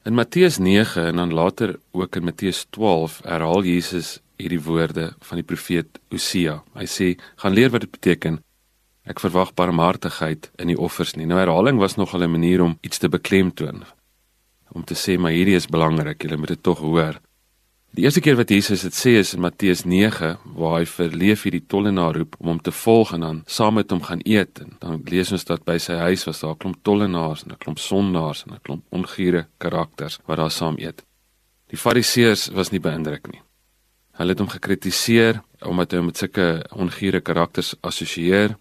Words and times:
In 0.00 0.14
Matteus 0.14 0.58
9 0.58 1.04
en 1.06 1.16
dan 1.16 1.32
later 1.32 1.78
ook 1.90 2.16
in 2.16 2.24
Matteus 2.24 2.66
12 2.70 3.20
herhaal 3.22 3.62
Jesus 3.62 4.20
hierdie 4.40 4.62
woorde 4.64 5.10
van 5.18 5.36
die 5.36 5.44
profeet 5.44 5.98
Hosea. 6.08 6.62
Hy 6.72 6.86
sê: 6.88 7.08
"Gaan 7.36 7.52
leer 7.52 7.68
wat 7.70 7.84
dit 7.84 7.90
beteken. 7.90 8.38
Ek 9.04 9.20
verwag 9.20 9.52
barmhartigheid 9.54 10.50
in 10.56 10.72
die 10.72 10.78
offers 10.78 11.14
nie." 11.14 11.26
Nou 11.26 11.38
herhaling 11.38 11.78
was 11.78 11.96
nog 11.96 12.14
'n 12.14 12.30
manier 12.30 12.62
om 12.62 12.78
iets 12.80 12.98
te 12.98 13.08
beklemtoon. 13.08 13.84
Om 14.72 14.84
te 14.84 14.94
sê 14.94 15.18
maar 15.18 15.32
hierdie 15.32 15.56
is 15.56 15.66
belangrik, 15.66 16.22
julle 16.22 16.36
moet 16.36 16.48
dit 16.48 16.62
tog 16.62 16.78
hoor. 16.78 17.20
Die 17.90 18.04
eerste 18.04 18.20
keer 18.22 18.36
wat 18.38 18.52
Jesus 18.54 18.84
dit 18.86 18.94
sê 18.94 19.12
is 19.18 19.32
in 19.34 19.40
Matteus 19.42 19.80
9 19.82 20.28
waar 20.54 20.76
hy 20.76 20.84
vir 20.86 21.14
Leefi 21.20 21.50
die 21.50 21.64
tollenaar 21.66 22.14
roep 22.20 22.36
om 22.38 22.52
hom 22.52 22.60
te 22.62 22.70
volg 22.70 23.16
en 23.16 23.24
dan 23.24 23.40
saam 23.50 23.80
met 23.80 23.90
hom 23.90 24.04
gaan 24.06 24.20
eet 24.22 24.60
en 24.62 24.76
dan 24.78 25.00
lees 25.10 25.32
ons 25.34 25.44
dat 25.48 25.64
by 25.66 25.74
sy 25.82 25.96
huis 25.98 26.22
was 26.28 26.44
daar 26.44 26.54
'n 26.54 26.60
klomp 26.62 26.78
tollenaars 26.86 27.42
en 27.42 27.50
'n 27.50 27.58
klomp 27.58 27.80
sondaars 27.82 28.44
en 28.46 28.54
'n 28.54 28.62
klomp 28.62 28.84
ongure 28.94 29.46
karakters 29.58 30.20
wat 30.26 30.38
daar 30.38 30.50
saam 30.50 30.76
eet. 30.78 31.02
Die 31.70 31.76
Fariseërs 31.76 32.50
was 32.54 32.70
nie 32.70 32.80
beïndruk 32.80 33.26
nie. 33.32 33.42
Hulle 34.18 34.30
het 34.30 34.38
hom 34.38 34.48
gekritiseer 34.48 35.42
omdat 35.60 35.92
hy 35.92 36.00
met 36.00 36.16
sulke 36.16 36.64
ongure 36.70 37.20
karakters 37.20 37.74
assosieer 37.80 38.56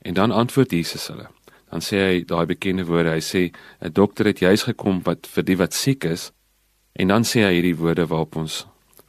en 0.00 0.14
dan 0.14 0.30
antwoord 0.30 0.70
Jesus 0.70 1.08
hulle. 1.08 1.28
Dan 1.70 1.80
sê 1.80 1.96
hy 1.96 2.24
daai 2.24 2.46
bekende 2.46 2.84
woorde, 2.84 3.10
hy 3.10 3.20
sê 3.20 3.52
'n 3.82 3.92
dokter 3.92 4.26
het 4.26 4.38
juis 4.38 4.62
gekom 4.62 5.02
wat 5.02 5.26
vir 5.26 5.44
die 5.44 5.56
wat 5.56 5.74
siek 5.74 6.04
is 6.04 6.32
En 6.94 7.10
dan 7.10 7.24
sê 7.26 7.42
hy 7.42 7.56
hierdie 7.56 7.76
woorde 7.76 8.06
waarop 8.06 8.36
ons 8.38 8.64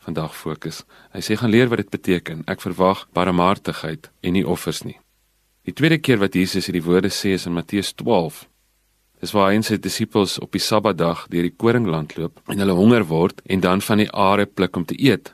vandag 0.05 0.33
fokus. 0.37 0.83
Hy 1.13 1.21
sê 1.21 1.37
gaan 1.37 1.53
leer 1.53 1.69
wat 1.69 1.83
dit 1.83 1.91
beteken. 1.93 2.43
Ek 2.49 2.63
verwag 2.63 3.05
barmhartigheid 3.13 4.09
en 4.25 4.33
nie 4.33 4.45
offers 4.45 4.83
nie. 4.85 4.97
Die 5.65 5.73
tweede 5.73 5.97
keer 6.01 6.19
wat 6.21 6.37
Jesus 6.37 6.65
hierdie 6.69 6.85
woorde 6.85 7.09
sê 7.13 7.35
is 7.37 7.45
in 7.49 7.53
Matteus 7.53 7.93
12. 7.97 8.43
Dis 9.21 9.33
waar 9.33 9.51
hy 9.51 9.59
en 9.59 9.65
sy 9.65 9.77
disippels 9.81 10.35
op 10.41 10.53
die 10.53 10.61
Sabbatdag 10.61 11.25
deur 11.31 11.45
die 11.47 11.53
koringland 11.53 12.17
loop 12.17 12.41
en 12.51 12.61
hulle 12.61 12.75
honger 12.77 13.05
word 13.09 13.41
en 13.45 13.63
dan 13.63 13.81
van 13.81 14.03
die 14.03 14.11
are 14.11 14.45
pluk 14.45 14.77
om 14.77 14.85
te 14.85 14.97
eet. 15.01 15.31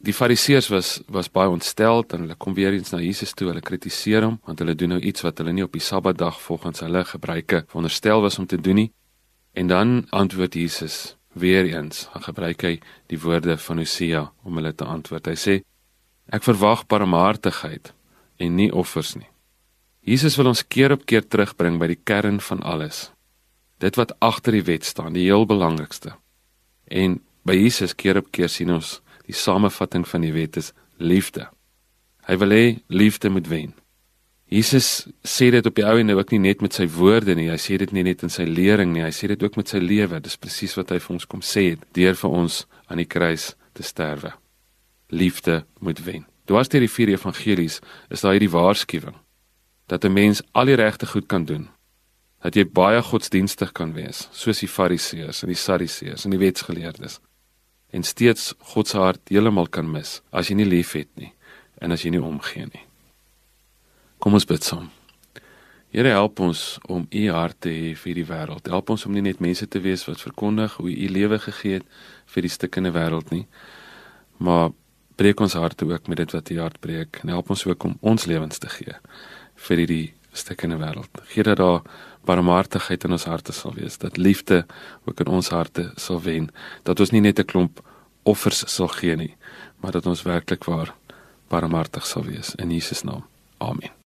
Die 0.00 0.14
Fariseërs 0.16 0.70
was 0.72 0.90
was 1.12 1.28
baie 1.28 1.52
ontstel 1.52 2.02
en 2.14 2.24
hulle 2.24 2.38
kom 2.38 2.56
weer 2.56 2.72
eens 2.72 2.94
na 2.94 3.02
Jesus 3.02 3.34
toe. 3.36 3.50
Hulle 3.50 3.62
kritiseer 3.62 4.24
hom 4.26 4.40
want 4.46 4.62
hulle 4.62 4.74
doen 4.74 4.96
nou 4.96 5.00
iets 5.02 5.26
wat 5.26 5.38
hulle 5.42 5.52
nie 5.54 5.66
op 5.66 5.76
die 5.76 5.84
Sabbatdag 5.84 6.40
volgens 6.40 6.86
hulle 6.86 7.04
gebruike 7.04 7.64
veronderstel 7.68 8.22
was 8.24 8.38
om 8.38 8.46
te 8.46 8.58
doen 8.58 8.84
nie. 8.84 8.90
En 9.52 9.66
dan 9.66 10.06
antwoord 10.10 10.54
Jesus 10.54 11.19
Weereens 11.38 12.08
gebruik 12.26 12.62
hy 12.66 12.72
die 13.10 13.18
woorde 13.22 13.56
van 13.58 13.78
Hosea 13.78 14.24
om 14.42 14.58
hulle 14.58 14.72
te 14.74 14.84
antwoord. 14.84 15.30
Hy 15.30 15.38
sê: 15.38 15.54
Ek 16.30 16.46
verwag 16.46 16.86
barmhartigheid 16.90 17.92
en 18.40 18.56
nie 18.56 18.70
offers 18.72 19.14
nie. 19.16 19.28
Jesus 20.00 20.36
wil 20.40 20.50
ons 20.50 20.64
keer 20.66 20.94
op 20.94 21.04
keer 21.06 21.26
terugbring 21.26 21.78
by 21.78 21.90
die 21.92 22.00
kern 22.08 22.40
van 22.40 22.62
alles. 22.66 23.10
Dit 23.80 23.98
wat 24.00 24.16
agter 24.20 24.56
die 24.56 24.64
wet 24.66 24.84
staan, 24.84 25.14
die 25.14 25.28
heel 25.28 25.46
belangrikste. 25.46 26.14
En 26.90 27.20
by 27.46 27.56
Jesus 27.56 27.94
keer 27.94 28.20
op 28.20 28.30
keer 28.32 28.48
sien 28.48 28.72
ons 28.74 28.98
die 29.28 29.36
samevatting 29.36 30.06
van 30.08 30.24
die 30.24 30.32
wet 30.34 30.58
is 30.60 30.72
liefde. 30.98 31.46
Hy 32.26 32.36
wil 32.40 32.54
hê 32.54 32.64
liefde 32.88 33.30
moet 33.30 33.48
wen. 33.48 33.74
Jesus 34.50 35.06
sê 35.22 35.46
dit 35.54 35.66
op 35.66 35.76
die 35.78 35.84
ou 35.86 35.94
en 36.00 36.10
ook 36.10 36.32
nie 36.34 36.40
net 36.42 36.62
met 36.64 36.74
sy 36.74 36.88
woorde 36.90 37.36
nie, 37.38 37.46
hy 37.52 37.58
sê 37.62 37.76
dit 37.78 37.92
nie 37.94 38.02
net 38.02 38.24
in 38.26 38.32
sy 38.34 38.48
lering 38.48 38.90
nie, 38.90 39.04
hy 39.04 39.12
sê 39.14 39.28
dit 39.30 39.42
ook 39.46 39.54
met 39.60 39.70
sy 39.70 39.78
lewe. 39.78 40.18
Dis 40.18 40.34
presies 40.42 40.74
wat 40.74 40.90
hy 40.90 40.98
vir 40.98 41.14
ons 41.14 41.26
kom 41.30 41.44
sê 41.46 41.68
het 41.76 41.84
deur 41.94 42.18
vir 42.18 42.34
ons 42.40 42.64
aan 42.90 42.98
die 42.98 43.06
kruis 43.06 43.52
te 43.78 43.86
sterwe. 43.86 44.32
Liefde 45.14 45.62
moet 45.78 46.02
wen. 46.02 46.26
Dwars 46.50 46.70
deur 46.72 46.82
die 46.82 46.90
vier 46.90 47.14
evangelies 47.14 47.78
is 48.10 48.26
daar 48.26 48.34
hierdie 48.34 48.50
waarskuwing 48.50 49.14
dat 49.86 50.04
'n 50.04 50.12
mens 50.12 50.42
al 50.52 50.66
die 50.66 50.78
regte 50.78 51.06
goed 51.06 51.26
kan 51.26 51.44
doen. 51.44 51.68
Dat 52.42 52.54
jy 52.54 52.64
baie 52.64 53.02
godsdienstig 53.02 53.72
kan 53.72 53.92
wees, 53.92 54.28
soos 54.32 54.58
die 54.58 54.68
Fariseërs 54.68 55.42
en 55.42 55.48
die 55.48 55.56
Sadduseërs 55.56 56.24
en 56.24 56.30
die 56.30 56.38
wetsgeleerdes 56.38 57.20
en 57.90 58.02
steeds 58.02 58.54
God 58.58 58.88
se 58.88 58.98
hart 58.98 59.28
heeltemal 59.28 59.68
kan 59.68 59.90
mis 59.90 60.22
as 60.30 60.48
jy 60.48 60.54
nie 60.54 60.68
liefhet 60.68 61.08
nie 61.16 61.32
en 61.80 61.92
as 61.92 62.02
jy 62.02 62.10
nie 62.10 62.22
omgee 62.22 62.66
nie. 62.66 62.89
Kom 64.20 64.36
ons 64.36 64.44
bid 64.44 64.64
saam. 64.64 64.90
Here 65.90 66.10
help 66.12 66.42
ons 66.44 66.78
om 66.92 67.06
u 67.08 67.22
hart 67.32 67.56
te 67.64 67.70
hê 67.72 67.94
vir 67.96 68.18
die 68.20 68.26
wêreld. 68.28 68.68
Help 68.68 68.92
ons 68.92 69.06
om 69.08 69.14
nie 69.16 69.24
net 69.24 69.40
mense 69.40 69.64
te 69.66 69.80
wees 69.80 70.04
wat 70.06 70.20
verkondig 70.20 70.76
hoe 70.76 70.90
u 70.92 71.06
lewe 71.08 71.38
gegee 71.40 71.78
het 71.80 71.86
vir 72.34 72.44
die 72.44 72.52
stukkende 72.52 72.92
wêreld 72.94 73.32
nie, 73.32 73.46
maar 74.38 74.70
breek 75.16 75.40
ons 75.40 75.56
harte 75.56 75.88
ook 75.88 76.08
met 76.08 76.20
dit 76.20 76.34
wat 76.36 76.50
u 76.52 76.58
hart 76.60 76.78
breek 76.84 77.22
en 77.22 77.32
help 77.32 77.50
ons 77.50 77.64
ook 77.66 77.84
om 77.88 77.96
ons 78.12 78.26
lewens 78.28 78.60
te 78.60 78.68
gee 78.70 78.94
vir 79.66 79.82
hierdie 79.82 80.06
stukkende 80.36 80.76
wêreld. 80.80 81.22
Gee 81.32 81.44
dat 81.48 81.58
daar 81.58 81.80
barmhartigheid 82.28 83.04
in 83.08 83.16
ons 83.16 83.24
harte 83.24 83.56
sal 83.56 83.72
wees, 83.74 83.96
dat 83.98 84.20
liefde 84.20 84.66
ook 85.08 85.20
in 85.24 85.32
ons 85.32 85.48
harte 85.48 85.90
sal 85.96 86.20
wen, 86.22 86.50
dat 86.84 87.00
ons 87.00 87.10
nie 87.10 87.24
net 87.24 87.40
'n 87.40 87.48
klomp 87.48 87.80
offers 88.22 88.64
sal 88.68 88.88
gee 88.88 89.16
nie, 89.16 89.34
maar 89.80 89.92
dat 89.92 90.06
ons 90.06 90.22
werklik 90.22 90.64
waar 90.64 90.94
barmhartig 91.48 92.06
sal 92.06 92.24
wees 92.24 92.54
in 92.54 92.70
Jesus 92.70 93.02
naam. 93.02 93.24
Amen. 93.58 93.99